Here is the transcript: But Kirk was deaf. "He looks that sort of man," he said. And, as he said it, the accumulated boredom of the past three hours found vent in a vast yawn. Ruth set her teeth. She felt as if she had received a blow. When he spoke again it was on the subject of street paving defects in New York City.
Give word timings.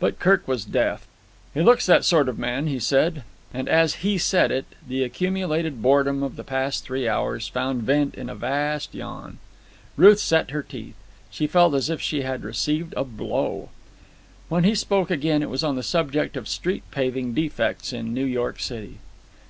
But 0.00 0.18
Kirk 0.18 0.48
was 0.48 0.64
deaf. 0.64 1.06
"He 1.52 1.60
looks 1.60 1.84
that 1.84 2.02
sort 2.02 2.30
of 2.30 2.38
man," 2.38 2.68
he 2.68 2.78
said. 2.78 3.22
And, 3.52 3.68
as 3.68 3.96
he 3.96 4.16
said 4.16 4.50
it, 4.50 4.64
the 4.88 5.04
accumulated 5.04 5.82
boredom 5.82 6.22
of 6.22 6.36
the 6.36 6.42
past 6.42 6.84
three 6.86 7.06
hours 7.06 7.48
found 7.48 7.82
vent 7.82 8.14
in 8.14 8.30
a 8.30 8.34
vast 8.34 8.94
yawn. 8.94 9.36
Ruth 9.98 10.20
set 10.20 10.52
her 10.52 10.62
teeth. 10.62 10.94
She 11.30 11.46
felt 11.46 11.74
as 11.74 11.90
if 11.90 12.00
she 12.00 12.22
had 12.22 12.44
received 12.44 12.94
a 12.96 13.04
blow. 13.04 13.68
When 14.48 14.64
he 14.64 14.74
spoke 14.74 15.10
again 15.10 15.42
it 15.42 15.50
was 15.50 15.62
on 15.62 15.76
the 15.76 15.82
subject 15.82 16.34
of 16.38 16.48
street 16.48 16.84
paving 16.90 17.34
defects 17.34 17.92
in 17.92 18.14
New 18.14 18.24
York 18.24 18.60
City. 18.60 18.96